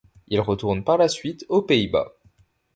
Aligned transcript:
Il 0.29 0.41
retourne 0.41 0.83
par 0.83 0.97
la 0.97 1.07
suite 1.07 1.45
aux 1.47 1.61
Pays-Bas. 1.61 2.15